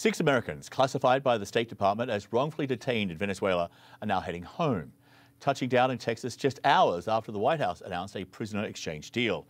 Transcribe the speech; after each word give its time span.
Six 0.00 0.18
Americans 0.18 0.70
classified 0.70 1.22
by 1.22 1.36
the 1.36 1.44
State 1.44 1.68
Department 1.68 2.10
as 2.10 2.32
wrongfully 2.32 2.66
detained 2.66 3.10
in 3.10 3.18
Venezuela 3.18 3.68
are 4.00 4.06
now 4.06 4.18
heading 4.18 4.42
home, 4.42 4.92
touching 5.40 5.68
down 5.68 5.90
in 5.90 5.98
Texas 5.98 6.36
just 6.36 6.58
hours 6.64 7.06
after 7.06 7.30
the 7.30 7.38
White 7.38 7.60
House 7.60 7.82
announced 7.82 8.16
a 8.16 8.24
prisoner 8.24 8.64
exchange 8.64 9.10
deal. 9.10 9.46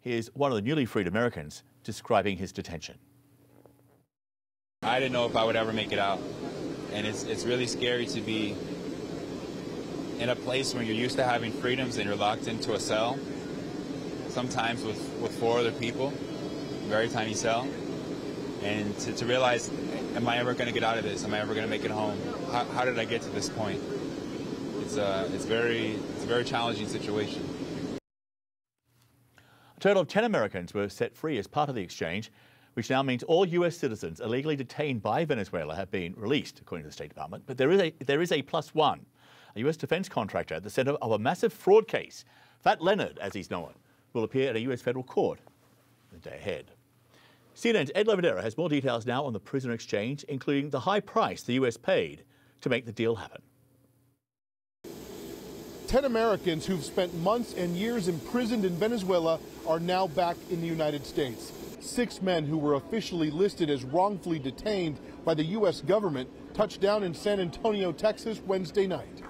Here's 0.00 0.28
one 0.28 0.50
of 0.50 0.56
the 0.56 0.62
newly 0.62 0.86
freed 0.86 1.06
Americans 1.06 1.64
describing 1.84 2.38
his 2.38 2.50
detention. 2.50 2.96
I 4.84 5.00
didn't 5.00 5.12
know 5.12 5.26
if 5.26 5.36
I 5.36 5.44
would 5.44 5.54
ever 5.54 5.70
make 5.70 5.92
it 5.92 5.98
out. 5.98 6.18
And 6.94 7.06
it's, 7.06 7.24
it's 7.24 7.44
really 7.44 7.66
scary 7.66 8.06
to 8.06 8.22
be 8.22 8.56
in 10.18 10.30
a 10.30 10.34
place 10.34 10.72
where 10.72 10.82
you're 10.82 10.96
used 10.96 11.16
to 11.16 11.24
having 11.24 11.52
freedoms 11.52 11.98
and 11.98 12.06
you're 12.06 12.16
locked 12.16 12.48
into 12.48 12.72
a 12.72 12.80
cell, 12.80 13.18
sometimes 14.30 14.82
with, 14.82 14.98
with 15.20 15.38
four 15.38 15.58
other 15.58 15.72
people, 15.72 16.08
very 16.88 17.10
tiny 17.10 17.34
cell. 17.34 17.68
And 18.62 18.94
to, 18.98 19.14
to 19.14 19.24
realize, 19.24 19.70
am 20.14 20.28
I 20.28 20.38
ever 20.38 20.54
going 20.54 20.66
to 20.66 20.72
get 20.72 20.84
out 20.84 20.98
of 20.98 21.04
this? 21.04 21.24
Am 21.24 21.34
I 21.34 21.40
ever 21.40 21.54
going 21.54 21.64
to 21.64 21.70
make 21.70 21.84
it 21.84 21.90
home? 21.90 22.18
How, 22.50 22.64
how, 22.64 22.84
did 22.84 22.98
I 22.98 23.04
get 23.04 23.22
to 23.22 23.30
this 23.30 23.48
point? 23.48 23.80
It's, 24.80 24.96
uh, 24.96 25.28
it's, 25.32 25.44
very, 25.44 25.92
it's 26.14 26.24
a 26.24 26.26
very 26.26 26.44
challenging 26.44 26.88
situation. 26.88 27.42
A 29.76 29.80
total 29.80 30.02
of 30.02 30.08
10 30.08 30.24
Americans 30.24 30.74
were 30.74 30.88
set 30.88 31.14
free 31.14 31.38
as 31.38 31.46
part 31.46 31.68
of 31.68 31.74
the 31.74 31.82
exchange, 31.82 32.30
which 32.74 32.90
now 32.90 33.02
means 33.02 33.22
all 33.22 33.46
US 33.46 33.76
citizens 33.76 34.20
illegally 34.20 34.56
detained 34.56 35.02
by 35.02 35.24
Venezuela 35.24 35.74
have 35.74 35.90
been 35.90 36.14
released, 36.16 36.60
according 36.60 36.84
to 36.84 36.88
the 36.88 36.92
State 36.92 37.08
Department. 37.08 37.44
But 37.46 37.56
there 37.56 37.70
is 37.70 37.80
a, 37.80 37.94
there 38.04 38.20
is 38.20 38.32
a 38.32 38.42
plus 38.42 38.74
one 38.74 39.06
a 39.56 39.60
US 39.60 39.76
defense 39.76 40.08
contractor 40.08 40.54
at 40.54 40.62
the 40.62 40.70
center 40.70 40.92
of 40.92 41.12
a 41.12 41.18
massive 41.18 41.52
fraud 41.52 41.88
case. 41.88 42.24
Fat 42.60 42.80
Leonard, 42.80 43.18
as 43.18 43.32
he's 43.32 43.50
known, 43.50 43.72
will 44.12 44.24
appear 44.24 44.50
at 44.50 44.56
a 44.56 44.60
US 44.60 44.80
federal 44.80 45.04
court 45.04 45.40
the 46.12 46.18
day 46.18 46.36
ahead. 46.36 46.70
CNN's 47.56 47.90
Ed 47.94 48.06
Lavandera 48.06 48.42
has 48.42 48.56
more 48.56 48.68
details 48.68 49.06
now 49.06 49.24
on 49.24 49.32
the 49.32 49.40
prisoner 49.40 49.74
exchange, 49.74 50.24
including 50.24 50.70
the 50.70 50.80
high 50.80 51.00
price 51.00 51.42
the 51.42 51.54
US 51.54 51.76
paid 51.76 52.24
to 52.60 52.68
make 52.68 52.86
the 52.86 52.92
deal 52.92 53.16
happen. 53.16 53.42
10 55.88 56.04
Americans 56.04 56.66
who've 56.66 56.84
spent 56.84 57.12
months 57.14 57.54
and 57.54 57.76
years 57.76 58.06
imprisoned 58.06 58.64
in 58.64 58.72
Venezuela 58.76 59.40
are 59.66 59.80
now 59.80 60.06
back 60.06 60.36
in 60.48 60.60
the 60.60 60.66
United 60.66 61.04
States. 61.04 61.52
Six 61.80 62.22
men 62.22 62.46
who 62.46 62.56
were 62.56 62.74
officially 62.74 63.30
listed 63.30 63.68
as 63.68 63.82
wrongfully 63.82 64.38
detained 64.38 65.00
by 65.24 65.34
the 65.34 65.44
U.S. 65.46 65.80
government 65.80 66.30
touched 66.54 66.80
down 66.80 67.02
in 67.02 67.12
San 67.12 67.40
Antonio, 67.40 67.90
Texas, 67.90 68.40
Wednesday 68.46 68.86
night. 68.86 69.22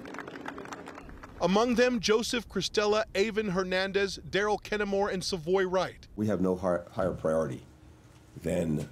Among 1.40 1.76
them, 1.76 1.98
Joseph 1.98 2.46
Cristella, 2.46 3.04
Eyvin 3.14 3.52
Hernandez, 3.52 4.18
Daryl 4.28 4.60
Kenemore, 4.62 5.10
and 5.10 5.22
Savoi 5.22 5.64
Wright. 5.70 6.06
We 6.16 6.26
have 6.26 6.42
no 6.42 6.54
higher 6.54 7.14
priority 7.14 7.62
than 8.42 8.88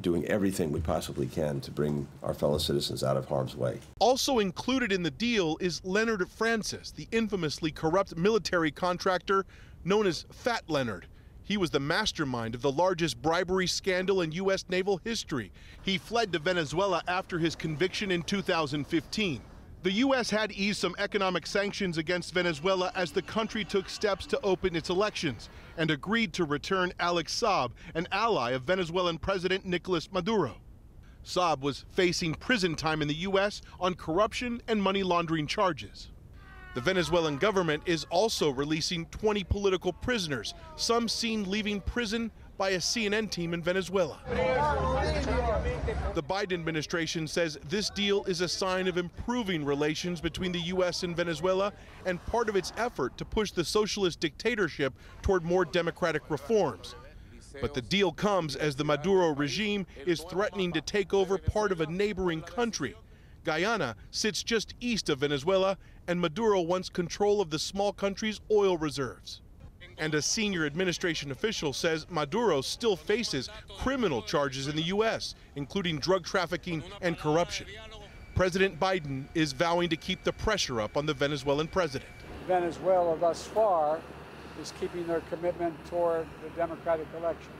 doing 0.00 0.24
everything 0.26 0.72
we 0.72 0.80
possibly 0.80 1.26
can 1.26 1.60
to 1.60 1.70
bring 1.70 2.06
our 2.22 2.32
fellow 2.32 2.58
citizens 2.58 3.02
out 3.02 3.16
of 3.16 3.26
harm's 3.26 3.56
way. 3.56 3.80
Also 3.98 4.38
included 4.38 4.92
in 4.92 5.02
the 5.02 5.10
deal 5.10 5.56
is 5.60 5.80
Leonard 5.84 6.28
Francis, 6.28 6.90
the 6.90 7.08
infamously 7.12 7.70
corrupt 7.70 8.16
military 8.16 8.70
contractor 8.70 9.44
known 9.84 10.06
as 10.06 10.26
Fat 10.30 10.62
Leonard. 10.68 11.06
He 11.42 11.56
was 11.56 11.70
the 11.70 11.80
mastermind 11.80 12.54
of 12.54 12.62
the 12.62 12.70
largest 12.70 13.20
bribery 13.20 13.66
scandal 13.66 14.20
in 14.20 14.30
U.S. 14.32 14.64
naval 14.68 15.00
history. 15.02 15.50
He 15.82 15.98
fled 15.98 16.32
to 16.32 16.38
Venezuela 16.38 17.02
after 17.08 17.38
his 17.38 17.56
conviction 17.56 18.12
in 18.12 18.22
2015. 18.22 19.40
The 19.82 19.92
U.S. 19.92 20.28
had 20.28 20.52
eased 20.52 20.78
some 20.78 20.94
economic 20.98 21.46
sanctions 21.46 21.96
against 21.96 22.34
Venezuela 22.34 22.92
as 22.94 23.12
the 23.12 23.22
country 23.22 23.64
took 23.64 23.88
steps 23.88 24.26
to 24.26 24.40
open 24.42 24.76
its 24.76 24.90
elections 24.90 25.48
and 25.78 25.90
agreed 25.90 26.34
to 26.34 26.44
return 26.44 26.92
Alex 27.00 27.34
Saab, 27.34 27.70
an 27.94 28.06
ally 28.12 28.50
of 28.50 28.64
Venezuelan 28.64 29.16
President 29.16 29.64
Nicolas 29.64 30.12
Maduro. 30.12 30.56
Saab 31.24 31.60
was 31.60 31.86
facing 31.88 32.34
prison 32.34 32.74
time 32.74 33.00
in 33.00 33.08
the 33.08 33.14
U.S. 33.14 33.62
on 33.80 33.94
corruption 33.94 34.60
and 34.68 34.82
money 34.82 35.02
laundering 35.02 35.46
charges. 35.46 36.10
The 36.72 36.80
Venezuelan 36.80 37.36
government 37.38 37.82
is 37.86 38.06
also 38.10 38.50
releasing 38.50 39.06
20 39.06 39.42
political 39.42 39.92
prisoners, 39.92 40.54
some 40.76 41.08
seen 41.08 41.50
leaving 41.50 41.80
prison 41.80 42.30
by 42.58 42.70
a 42.70 42.78
CNN 42.78 43.28
team 43.28 43.54
in 43.54 43.62
Venezuela. 43.62 44.20
The 46.14 46.22
Biden 46.22 46.52
administration 46.52 47.26
says 47.26 47.58
this 47.68 47.90
deal 47.90 48.22
is 48.24 48.40
a 48.40 48.48
sign 48.48 48.86
of 48.86 48.98
improving 48.98 49.64
relations 49.64 50.20
between 50.20 50.52
the 50.52 50.60
U.S. 50.60 51.02
and 51.02 51.16
Venezuela 51.16 51.72
and 52.06 52.24
part 52.26 52.48
of 52.48 52.54
its 52.54 52.72
effort 52.76 53.18
to 53.18 53.24
push 53.24 53.50
the 53.50 53.64
socialist 53.64 54.20
dictatorship 54.20 54.94
toward 55.22 55.42
more 55.42 55.64
democratic 55.64 56.30
reforms. 56.30 56.94
But 57.60 57.74
the 57.74 57.82
deal 57.82 58.12
comes 58.12 58.54
as 58.54 58.76
the 58.76 58.84
Maduro 58.84 59.34
regime 59.34 59.86
is 60.06 60.20
threatening 60.20 60.72
to 60.74 60.80
take 60.80 61.12
over 61.12 61.36
part 61.36 61.72
of 61.72 61.80
a 61.80 61.86
neighboring 61.86 62.42
country. 62.42 62.94
Guyana 63.44 63.96
sits 64.10 64.42
just 64.42 64.74
east 64.80 65.08
of 65.08 65.20
Venezuela, 65.20 65.78
and 66.06 66.20
Maduro 66.20 66.60
wants 66.60 66.88
control 66.88 67.40
of 67.40 67.50
the 67.50 67.58
small 67.58 67.92
country's 67.92 68.40
oil 68.50 68.76
reserves. 68.76 69.40
And 69.98 70.14
a 70.14 70.22
senior 70.22 70.64
administration 70.64 71.30
official 71.30 71.72
says 71.72 72.06
Maduro 72.08 72.62
still 72.62 72.96
faces 72.96 73.50
criminal 73.78 74.22
charges 74.22 74.66
in 74.66 74.74
the 74.74 74.84
U.S., 74.84 75.34
including 75.56 75.98
drug 75.98 76.24
trafficking 76.24 76.82
and 77.02 77.18
corruption. 77.18 77.66
President 78.34 78.80
Biden 78.80 79.26
is 79.34 79.52
vowing 79.52 79.90
to 79.90 79.96
keep 79.96 80.24
the 80.24 80.32
pressure 80.32 80.80
up 80.80 80.96
on 80.96 81.04
the 81.04 81.12
Venezuelan 81.12 81.68
president. 81.68 82.10
Venezuela 82.46 83.16
thus 83.18 83.46
far 83.46 84.00
is 84.60 84.72
keeping 84.80 85.06
their 85.06 85.20
commitment 85.28 85.74
toward 85.86 86.26
the 86.42 86.48
democratic 86.56 87.06
election, 87.18 87.52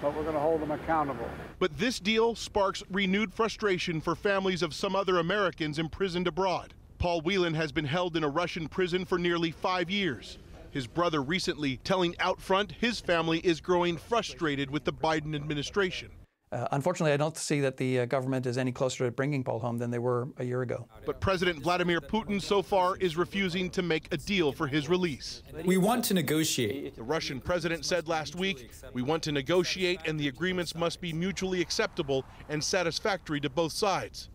but 0.00 0.14
we're 0.16 0.22
going 0.22 0.34
to 0.34 0.40
hold 0.40 0.62
them 0.62 0.70
accountable. 0.70 1.28
But 1.58 1.76
this 1.76 2.00
deal 2.00 2.34
sparks 2.34 2.82
renewed 2.90 3.34
frustration 3.34 4.00
for 4.00 4.14
families 4.14 4.62
of 4.62 4.74
some 4.74 4.96
other 4.96 5.18
Americans 5.18 5.78
imprisoned 5.78 6.26
abroad. 6.26 6.72
Paul 7.04 7.20
Whelan 7.20 7.52
has 7.52 7.70
been 7.70 7.84
held 7.84 8.16
in 8.16 8.24
a 8.24 8.28
Russian 8.30 8.66
prison 8.66 9.04
for 9.04 9.18
nearly 9.18 9.50
five 9.50 9.90
years 9.90 10.38
his 10.70 10.86
brother 10.86 11.22
recently 11.22 11.76
telling 11.84 12.14
Outfront 12.14 12.72
his 12.72 12.98
family 12.98 13.40
is 13.40 13.60
growing 13.60 13.98
frustrated 13.98 14.70
with 14.70 14.84
the 14.84 14.92
Biden 14.94 15.36
administration. 15.36 16.08
Uh, 16.50 16.66
unfortunately, 16.72 17.12
I 17.12 17.18
don't 17.18 17.36
see 17.36 17.60
that 17.60 17.76
the 17.76 18.00
uh, 18.00 18.04
government 18.06 18.46
is 18.46 18.56
any 18.56 18.72
closer 18.72 19.04
to 19.04 19.10
bringing 19.10 19.44
Paul 19.44 19.58
home 19.58 19.76
than 19.76 19.90
they 19.90 19.98
were 19.98 20.28
a 20.38 20.44
year 20.44 20.62
ago. 20.62 20.88
But 21.04 21.20
President 21.20 21.62
Vladimir 21.62 22.00
Putin 22.00 22.40
so 22.40 22.62
far 22.62 22.96
is 22.96 23.18
refusing 23.18 23.68
to 23.70 23.82
make 23.82 24.10
a 24.10 24.16
deal 24.16 24.50
for 24.50 24.66
his 24.66 24.88
release. 24.88 25.42
We 25.66 25.76
want 25.76 26.06
to 26.06 26.14
negotiate. 26.14 26.96
The 26.96 27.02
Russian 27.02 27.38
president 27.38 27.84
said 27.84 28.08
last 28.08 28.34
week, 28.34 28.70
we 28.94 29.02
want 29.02 29.22
to 29.24 29.32
negotiate 29.32 30.00
and 30.06 30.18
the 30.18 30.28
agreements 30.28 30.74
must 30.74 31.02
be 31.02 31.12
mutually 31.12 31.60
acceptable 31.60 32.24
and 32.48 32.64
satisfactory 32.64 33.40
to 33.40 33.50
both 33.50 33.72
sides. 33.72 34.30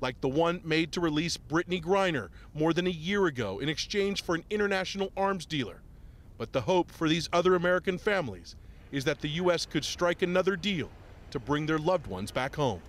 Like 0.00 0.20
the 0.20 0.28
one 0.28 0.60
made 0.64 0.92
to 0.92 1.00
release 1.00 1.36
Brittney 1.36 1.82
Griner 1.82 2.28
more 2.54 2.72
than 2.72 2.86
a 2.86 2.90
year 2.90 3.26
ago 3.26 3.58
in 3.58 3.68
exchange 3.68 4.22
for 4.22 4.34
an 4.34 4.44
international 4.48 5.12
arms 5.16 5.44
dealer. 5.44 5.82
But 6.38 6.52
the 6.52 6.62
hope 6.62 6.90
for 6.90 7.08
these 7.08 7.28
other 7.32 7.54
American 7.54 7.98
families 7.98 8.56
is 8.92 9.04
that 9.04 9.20
the 9.20 9.28
U.S. 9.28 9.66
could 9.66 9.84
strike 9.84 10.22
another 10.22 10.56
deal 10.56 10.90
to 11.30 11.38
bring 11.38 11.66
their 11.66 11.78
loved 11.78 12.06
ones 12.06 12.30
back 12.30 12.56
home. 12.56 12.80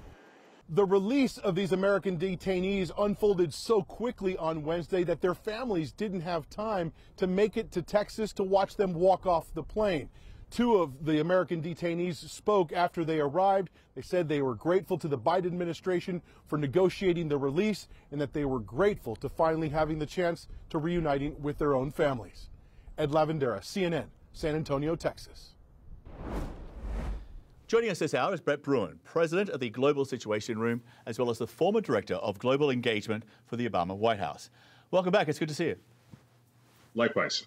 The 0.70 0.86
release 0.86 1.38
of 1.38 1.54
these 1.54 1.74
American 1.74 2.18
detainees 2.18 2.92
unfolded 2.98 3.54
so 3.54 3.82
quickly 3.82 4.38
on 4.38 4.64
Wednesday 4.64 5.04
that 5.04 5.20
their 5.20 5.36
families 5.36 5.92
didn't 5.92 6.22
have 6.22 6.50
time 6.50 6.94
to 7.18 7.28
make 7.28 7.58
it 7.58 7.74
to 7.74 7.82
Texas 7.82 8.32
to 8.34 8.44
watch 8.44 8.78
them 8.78 8.94
walk 8.94 9.26
off 9.26 9.54
the 9.54 9.64
plane. 9.64 10.10
Two 10.52 10.76
of 10.76 11.06
the 11.06 11.22
American 11.22 11.62
detainees 11.64 12.18
spoke 12.18 12.74
after 12.74 13.06
they 13.06 13.22
arrived. 13.22 13.70
They 13.96 14.02
said 14.02 14.28
they 14.28 14.42
were 14.42 14.54
grateful 14.54 14.98
to 14.98 15.08
the 15.08 15.18
Biden 15.18 15.46
administration 15.46 16.22
for 16.46 16.58
negotiating 16.58 17.30
the 17.30 17.38
release 17.38 17.88
and 18.12 18.20
that 18.20 18.34
they 18.34 18.44
were 18.44 18.60
grateful 18.60 19.16
to 19.16 19.30
finally 19.30 19.70
having 19.70 19.98
the 19.98 20.06
chance 20.06 20.50
to 20.70 20.78
reuniting 20.78 21.42
with 21.42 21.58
their 21.58 21.74
own 21.74 21.90
families. 21.90 22.50
Ed 22.98 23.12
Lavandera, 23.12 23.62
CNN, 23.62 24.08
San 24.34 24.56
Antonio, 24.56 24.98
Texas. 24.98 25.52
Joining 27.68 27.90
us 27.90 28.00
this 28.00 28.14
hour 28.14 28.34
is 28.34 28.42
Brett 28.42 28.62
Bruen, 28.62 29.00
President 29.06 29.50
of 29.50 29.62
the 29.62 29.70
Global 29.70 30.04
Situation 30.04 30.60
Room, 30.60 30.82
as 31.06 31.18
well 31.18 31.30
as 31.30 31.38
the 31.38 31.48
former 31.48 31.80
Director 31.80 32.16
of 32.16 32.38
Global 32.38 32.70
Engagement 32.70 33.24
for 33.46 33.56
the 33.56 33.70
Obama 33.70 33.96
White 33.96 34.20
House. 34.20 34.50
Welcome 34.92 35.14
back. 35.14 35.30
It's 35.30 35.40
good 35.40 35.48
to 35.48 35.56
see 35.56 35.68
you. 35.68 35.78
Likewise. 36.94 37.46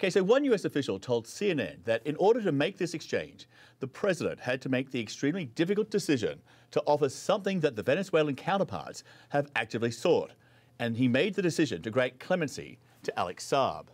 Okay, 0.00 0.08
so 0.08 0.22
one 0.22 0.44
US 0.44 0.64
official 0.64 0.98
told 0.98 1.26
CNN 1.26 1.84
that 1.84 2.00
in 2.06 2.16
order 2.16 2.40
to 2.40 2.52
make 2.52 2.78
this 2.78 2.94
exchange, 2.94 3.46
the 3.80 3.86
president 3.86 4.40
had 4.40 4.62
to 4.62 4.70
make 4.70 4.90
the 4.90 4.98
extremely 4.98 5.44
difficult 5.44 5.90
decision 5.90 6.40
to 6.70 6.80
offer 6.86 7.10
something 7.10 7.60
that 7.60 7.76
the 7.76 7.82
Venezuelan 7.82 8.34
counterparts 8.34 9.04
have 9.28 9.50
actively 9.56 9.90
sought. 9.90 10.32
And 10.78 10.96
he 10.96 11.06
made 11.06 11.34
the 11.34 11.42
decision 11.42 11.82
to 11.82 11.90
grant 11.90 12.18
clemency 12.18 12.78
to 13.02 13.18
Alex 13.18 13.46
Saab. 13.46 13.88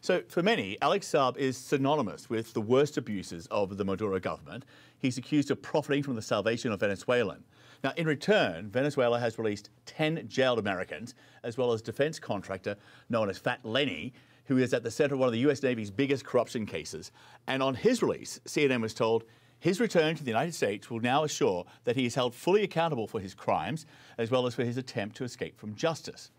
So, 0.00 0.22
for 0.26 0.42
many, 0.42 0.78
Alex 0.80 1.06
Saab 1.06 1.36
is 1.36 1.58
synonymous 1.58 2.30
with 2.30 2.54
the 2.54 2.62
worst 2.62 2.96
abuses 2.96 3.46
of 3.50 3.76
the 3.76 3.84
Maduro 3.84 4.18
government. 4.18 4.64
He's 4.96 5.18
accused 5.18 5.50
of 5.50 5.60
profiting 5.60 6.02
from 6.02 6.16
the 6.16 6.22
salvation 6.22 6.72
of 6.72 6.80
Venezuelan. 6.80 7.44
Now, 7.84 7.92
in 7.98 8.06
return, 8.06 8.70
Venezuela 8.70 9.20
has 9.20 9.38
released 9.38 9.68
10 9.84 10.28
jailed 10.28 10.58
Americans, 10.58 11.14
as 11.42 11.58
well 11.58 11.72
as 11.72 11.82
defense 11.82 12.18
contractor 12.18 12.76
known 13.10 13.28
as 13.28 13.36
Fat 13.36 13.60
Lenny, 13.64 14.14
who 14.46 14.58
is 14.58 14.72
at 14.72 14.82
the 14.82 14.90
center 14.90 15.14
of 15.14 15.20
one 15.20 15.28
of 15.28 15.32
the 15.32 15.50
US 15.50 15.62
Navy's 15.62 15.90
biggest 15.90 16.24
corruption 16.24 16.66
cases. 16.66 17.12
And 17.46 17.62
on 17.62 17.74
his 17.74 18.02
release, 18.02 18.40
CNN 18.46 18.80
was 18.80 18.94
told 18.94 19.24
His 19.58 19.80
return 19.80 20.14
to 20.16 20.22
the 20.22 20.30
United 20.30 20.54
States 20.54 20.90
will 20.90 21.00
now 21.00 21.24
assure 21.24 21.64
that 21.84 21.96
he 21.96 22.04
is 22.04 22.14
held 22.14 22.34
fully 22.34 22.62
accountable 22.62 23.06
for 23.06 23.20
his 23.20 23.34
crimes 23.34 23.86
as 24.18 24.30
well 24.30 24.46
as 24.46 24.54
for 24.54 24.64
his 24.64 24.76
attempt 24.76 25.16
to 25.16 25.24
escape 25.24 25.58
from 25.58 25.74
justice. 25.74 26.30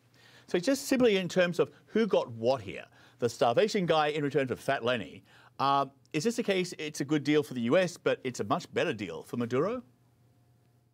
So, 0.48 0.60
just 0.60 0.86
simply 0.86 1.18
in 1.18 1.28
terms 1.28 1.60
of 1.60 1.72
who 1.88 2.08
got 2.08 2.32
what 2.32 2.62
here, 2.62 2.86
the 3.20 3.28
starvation 3.28 3.86
guy 3.86 4.08
in 4.08 4.24
return 4.24 4.48
for 4.48 4.56
Fat 4.56 4.86
Lenny, 4.86 5.24
uh, 5.60 5.88
is 6.14 6.24
this 6.24 6.40
a 6.40 6.44
case 6.44 6.74
it's 6.78 7.02
a 7.02 7.06
good 7.06 7.24
deal 7.24 7.44
for 7.44 7.54
the 7.54 7.62
US, 7.62 7.98
but 7.98 8.20
it's 8.24 8.40
a 8.40 8.44
much 8.44 8.72
better 8.74 8.94
deal 8.94 9.24
for 9.24 9.38
Maduro? 9.38 9.84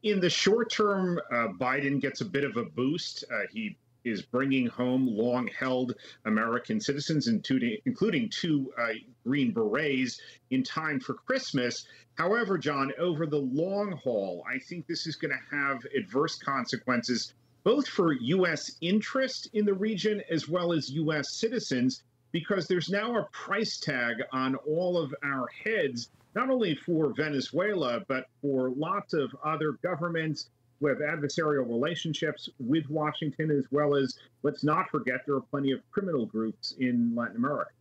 In 0.04 0.20
the 0.20 0.30
short 0.30 0.72
term, 0.72 1.20
uh, 1.32 1.50
Biden 1.60 2.02
gets 2.02 2.22
a 2.22 2.26
bit 2.26 2.44
of 2.44 2.58
a 2.58 2.64
boost. 2.64 3.24
Uh, 3.32 3.42
he 3.52 3.78
is 4.04 4.22
bringing 4.22 4.68
home 4.68 5.08
long 5.08 5.48
held 5.48 5.96
American 6.26 6.80
citizens, 6.80 7.28
including 7.28 8.30
two 8.30 8.74
uh, 8.78 8.90
Green 9.24 9.52
Berets, 9.52 10.20
in 10.50 10.64
time 10.64 11.00
for 11.00 11.14
Christmas. 11.14 11.86
However, 12.16 12.58
John, 12.58 12.92
over 12.98 13.26
the 13.26 13.40
long 13.40 13.92
haul, 13.94 14.46
I 14.48 14.60
think 14.60 14.88
this 14.88 15.08
is 15.08 15.16
going 15.16 15.32
to 15.32 15.56
have 15.56 15.80
adverse 15.98 16.38
consequences 16.38 17.34
both 17.64 17.88
for 17.88 18.12
U.S. 18.12 18.76
interest 18.82 19.50
in 19.54 19.66
the 19.66 19.74
region 19.74 20.22
as 20.30 20.50
well 20.50 20.74
as 20.74 20.92
U.S. 20.92 21.32
citizens, 21.32 22.04
because 22.32 22.68
there's 22.68 22.90
now 22.90 23.18
a 23.18 23.24
price 23.32 23.78
tag 23.78 24.18
on 24.32 24.56
all 24.56 24.98
of 24.98 25.16
our 25.24 25.48
heads, 25.48 26.10
not 26.36 26.50
only 26.50 26.76
for 26.76 27.14
Venezuela, 27.14 28.02
but 28.08 28.28
for 28.42 28.72
lots 28.72 29.14
of 29.14 29.34
other 29.44 29.74
governments 29.84 30.50
who 30.84 30.90
have 30.90 30.98
adversarial 30.98 31.68
relationships 31.68 32.50
with 32.60 32.90
Washington, 32.90 33.50
as 33.52 33.64
well 33.72 33.96
as, 33.96 34.18
let's 34.44 34.64
not 34.64 34.90
forget, 34.90 35.22
there 35.26 35.36
are 35.36 35.42
plenty 35.42 35.72
of 35.72 35.80
criminal 35.92 36.26
groups 36.26 36.76
in 36.80 37.14
Latin 37.16 37.38
America. 37.38 37.72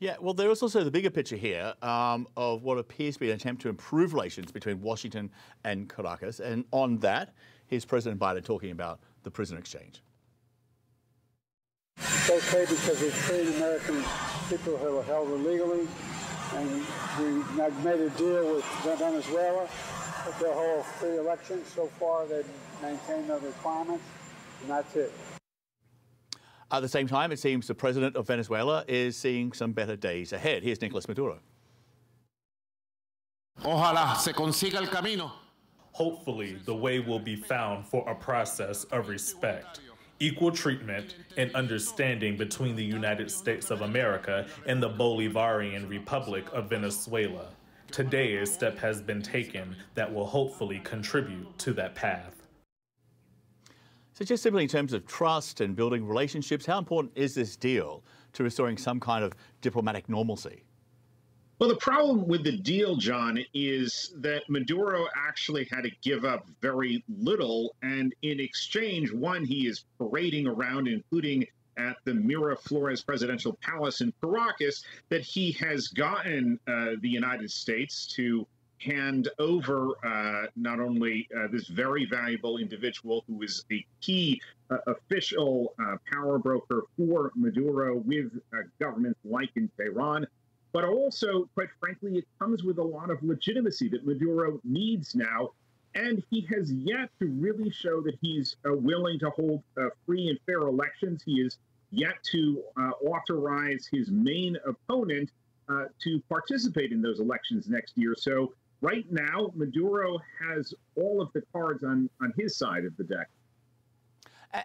Yeah, 0.00 0.16
well, 0.20 0.34
there 0.34 0.50
is 0.50 0.62
also 0.62 0.82
the 0.82 0.90
bigger 0.90 1.10
picture 1.10 1.36
here 1.36 1.74
um, 1.82 2.26
of 2.36 2.62
what 2.62 2.78
appears 2.78 3.14
to 3.14 3.20
be 3.20 3.30
an 3.30 3.36
attempt 3.36 3.62
to 3.62 3.68
improve 3.68 4.12
relations 4.12 4.50
between 4.50 4.80
Washington 4.80 5.30
and 5.62 5.88
Caracas. 5.88 6.40
And 6.40 6.64
on 6.72 6.98
that, 6.98 7.34
here's 7.66 7.84
President 7.84 8.20
Biden 8.20 8.42
talking 8.42 8.70
about 8.70 9.00
the 9.22 9.30
prison 9.30 9.58
exchange. 9.58 10.02
It's 11.98 12.30
okay 12.30 12.64
because 12.68 13.02
it's 13.02 13.14
freeing 13.14 13.54
American 13.56 14.02
people 14.48 14.78
who 14.78 14.98
are 14.98 15.02
held 15.04 15.28
illegally. 15.28 15.86
And 16.54 16.82
we 17.20 17.84
made 17.84 18.00
a 18.00 18.10
deal 18.10 18.54
with 18.54 18.64
Venezuela 18.98 19.68
that 20.24 20.38
they'll 20.38 20.52
hold 20.52 20.84
free 20.84 21.16
elections. 21.18 21.66
So 21.68 21.86
far, 21.98 22.26
they've 22.26 22.46
maintained 22.82 23.28
their 23.30 23.38
requirements, 23.38 24.04
and 24.62 24.70
that's 24.70 24.96
it. 24.96 25.12
At 26.72 26.80
the 26.80 26.88
same 26.88 27.08
time, 27.08 27.32
it 27.32 27.38
seems 27.38 27.66
the 27.66 27.74
president 27.74 28.14
of 28.14 28.26
Venezuela 28.26 28.84
is 28.86 29.16
seeing 29.16 29.52
some 29.52 29.72
better 29.72 29.96
days 29.96 30.32
ahead. 30.32 30.62
Here's 30.62 30.80
Nicolas 30.80 31.08
Maduro. 31.08 31.40
Ojalá 33.62 34.16
se 34.16 34.32
consiga 34.32 34.76
el 34.76 34.86
camino. 34.86 35.32
Hopefully, 35.92 36.58
the 36.64 36.74
way 36.74 37.00
will 37.00 37.18
be 37.18 37.34
found 37.34 37.86
for 37.86 38.08
a 38.08 38.14
process 38.14 38.84
of 38.84 39.08
respect, 39.08 39.80
equal 40.20 40.52
treatment, 40.52 41.16
and 41.36 41.52
understanding 41.54 42.36
between 42.36 42.76
the 42.76 42.84
United 42.84 43.30
States 43.30 43.70
of 43.70 43.82
America 43.82 44.46
and 44.66 44.80
the 44.80 44.88
Bolivarian 44.88 45.88
Republic 45.90 46.46
of 46.52 46.70
Venezuela. 46.70 47.48
Today, 47.90 48.36
a 48.36 48.46
step 48.46 48.78
has 48.78 49.02
been 49.02 49.20
taken 49.20 49.74
that 49.94 50.12
will 50.12 50.26
hopefully 50.26 50.80
contribute 50.84 51.58
to 51.58 51.72
that 51.72 51.96
path. 51.96 52.36
So, 54.12 54.24
just 54.24 54.42
simply 54.42 54.62
in 54.62 54.68
terms 54.68 54.92
of 54.92 55.06
trust 55.06 55.60
and 55.60 55.74
building 55.74 56.06
relationships, 56.06 56.66
how 56.66 56.78
important 56.78 57.12
is 57.16 57.34
this 57.34 57.56
deal 57.56 58.04
to 58.34 58.44
restoring 58.44 58.76
some 58.76 59.00
kind 59.00 59.24
of 59.24 59.32
diplomatic 59.60 60.08
normalcy? 60.08 60.62
Well, 61.58 61.68
the 61.68 61.76
problem 61.76 62.26
with 62.28 62.44
the 62.44 62.56
deal, 62.56 62.96
John, 62.96 63.38
is 63.52 64.14
that 64.18 64.44
Maduro 64.48 65.08
actually 65.14 65.68
had 65.70 65.82
to 65.82 65.90
give 66.00 66.24
up 66.24 66.46
very 66.62 67.04
little. 67.08 67.74
And 67.82 68.14
in 68.22 68.40
exchange, 68.40 69.12
one, 69.12 69.44
he 69.44 69.66
is 69.66 69.84
parading 69.98 70.46
around, 70.46 70.86
including 70.88 71.44
at 71.76 71.96
the 72.04 72.12
Miraflores 72.12 73.04
presidential 73.04 73.58
palace 73.62 74.00
in 74.00 74.12
Caracas, 74.20 74.84
that 75.08 75.22
he 75.22 75.52
has 75.52 75.88
gotten 75.88 76.58
uh, 76.66 76.96
the 77.00 77.08
United 77.08 77.50
States 77.50 78.06
to 78.14 78.46
hand 78.78 79.28
over 79.38 79.90
uh, 80.04 80.46
not 80.56 80.80
only 80.80 81.28
uh, 81.36 81.48
this 81.52 81.68
very 81.68 82.06
valuable 82.06 82.56
individual 82.56 83.24
who 83.26 83.42
is 83.42 83.64
a 83.70 83.84
key 84.00 84.40
uh, 84.70 84.78
official 84.86 85.74
uh, 85.78 85.96
power 86.10 86.38
broker 86.38 86.84
for 86.96 87.30
Maduro 87.34 87.96
with 87.96 88.32
uh, 88.54 88.58
governments 88.78 89.20
like 89.24 89.50
in 89.56 89.70
Tehran, 89.76 90.26
but 90.72 90.84
also, 90.84 91.48
quite 91.54 91.68
frankly, 91.80 92.18
it 92.18 92.24
comes 92.38 92.62
with 92.62 92.78
a 92.78 92.82
lot 92.82 93.10
of 93.10 93.22
legitimacy 93.22 93.88
that 93.88 94.06
Maduro 94.06 94.60
needs 94.64 95.14
now. 95.14 95.50
And 95.94 96.22
he 96.30 96.46
has 96.54 96.72
yet 96.72 97.10
to 97.18 97.26
really 97.26 97.70
show 97.70 98.00
that 98.02 98.16
he's 98.20 98.56
uh, 98.64 98.74
willing 98.74 99.18
to 99.20 99.30
hold 99.30 99.62
uh, 99.76 99.88
free 100.06 100.28
and 100.28 100.38
fair 100.46 100.60
elections. 100.60 101.22
He 101.24 101.40
is 101.40 101.58
yet 101.90 102.22
to 102.32 102.62
uh, 102.76 102.90
authorize 103.04 103.88
his 103.90 104.10
main 104.10 104.56
opponent 104.66 105.30
uh, 105.68 105.84
to 106.02 106.22
participate 106.28 106.92
in 106.92 107.02
those 107.02 107.20
elections 107.20 107.68
next 107.68 107.96
year. 107.96 108.14
So, 108.16 108.52
right 108.80 109.04
now, 109.10 109.50
Maduro 109.54 110.18
has 110.40 110.72
all 110.96 111.20
of 111.20 111.32
the 111.32 111.42
cards 111.52 111.82
on, 111.82 112.08
on 112.20 112.32
his 112.38 112.56
side 112.56 112.84
of 112.84 112.96
the 112.96 113.04
deck. 113.04 113.28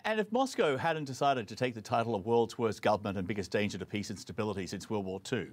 And 0.03 0.19
if 0.19 0.31
Moscow 0.31 0.77
hadn't 0.77 1.05
decided 1.05 1.47
to 1.47 1.55
take 1.55 1.75
the 1.75 1.81
title 1.81 2.15
of 2.15 2.25
world's 2.25 2.57
worst 2.57 2.81
government 2.81 3.19
and 3.19 3.27
biggest 3.27 3.51
danger 3.51 3.77
to 3.77 3.85
peace 3.85 4.09
and 4.09 4.17
stability 4.17 4.65
since 4.65 4.89
World 4.89 5.05
War 5.05 5.21
II, 5.31 5.47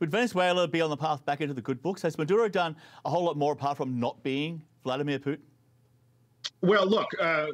would 0.00 0.10
Venezuela 0.10 0.66
be 0.66 0.80
on 0.80 0.90
the 0.90 0.96
path 0.96 1.24
back 1.24 1.40
into 1.40 1.54
the 1.54 1.60
good 1.60 1.80
books? 1.80 2.02
Has 2.02 2.18
Maduro 2.18 2.48
done 2.48 2.74
a 3.04 3.10
whole 3.10 3.22
lot 3.22 3.36
more 3.36 3.52
apart 3.52 3.76
from 3.76 4.00
not 4.00 4.20
being 4.24 4.62
Vladimir 4.84 5.18
Putin? 5.18 5.40
Well, 6.62 6.86
look, 6.86 7.08
uh, 7.20 7.46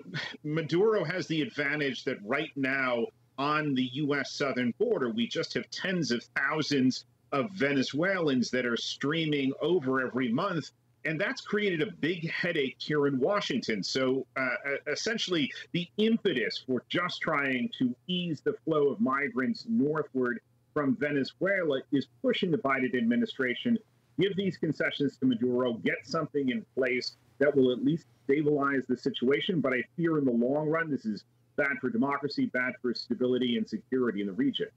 Maduro 0.43 1.05
has 1.05 1.27
the 1.27 1.43
advantage 1.43 2.05
that 2.05 2.19
right 2.25 2.51
now 2.57 3.07
on 3.39 3.75
the 3.75 3.89
U.S. 3.95 4.33
southern 4.33 4.73
border, 4.79 5.11
we 5.11 5.27
just 5.27 5.55
have 5.55 5.71
tens 5.71 6.11
of 6.11 6.25
thousands 6.37 7.05
of 7.33 7.51
Venezuelans 7.53 8.51
that 8.51 8.65
are 8.67 8.77
streaming 8.77 9.53
over 9.61 10.01
every 10.01 10.33
month. 10.33 10.71
And 11.05 11.21
that's 11.21 11.41
created 11.41 11.83
a 11.83 11.93
big 12.01 12.29
headache 12.31 12.77
here 12.79 13.07
in 13.07 13.21
Washington. 13.21 13.83
So 13.83 14.27
uh, 14.37 14.49
essentially, 14.91 15.53
the 15.73 15.87
impetus 15.99 16.65
for 16.67 16.83
just 16.89 17.21
trying 17.21 17.71
to 17.79 17.95
ease 18.09 18.41
the 18.41 18.55
flow 18.65 18.89
of 18.89 19.01
migrants 19.01 19.67
northward 19.69 20.41
from 20.75 20.97
Venezuela 20.97 21.81
is 21.93 22.09
pushing 22.23 22.51
the 22.51 22.59
Biden 22.59 22.97
administration 22.97 23.79
give 24.19 24.37
these 24.37 24.57
concessions 24.57 25.17
to 25.19 25.27
Maduro, 25.27 25.75
get 25.75 25.99
something 26.05 26.51
in 26.51 26.65
place 26.75 27.17
that 27.39 27.55
will 27.55 27.73
at 27.73 27.85
least 27.85 28.07
stabilize 28.25 28.85
the 28.89 28.97
situation. 28.97 29.61
But 29.61 29.73
I 29.73 29.83
fear 29.97 30.19
in 30.19 30.25
the 30.25 30.33
long 30.33 30.69
run, 30.69 30.91
this 30.91 31.05
is 31.05 31.25
bad 31.57 31.79
for 31.81 31.91
democracy, 31.91 32.47
bad 32.47 32.73
for 32.81 32.95
stability 32.95 33.57
and 33.57 33.69
security 33.69 34.21
in 34.21 34.27
the 34.27 34.33
region. 34.33 34.69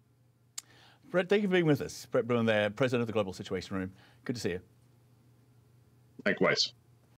Brett, 1.10 1.28
thank 1.28 1.42
you 1.42 1.48
for 1.48 1.54
being 1.54 1.66
with 1.66 1.82
us. 1.82 2.06
Brett 2.12 2.28
Bruen 2.28 2.46
there, 2.46 2.70
President 2.70 3.02
of 3.02 3.08
the 3.08 3.14
Global 3.14 3.34
Situation 3.34 3.76
Room. 3.76 3.92
Good 4.26 4.36
to 4.36 4.42
see 4.42 4.50
you. 4.52 4.60
Likewise. 6.26 6.74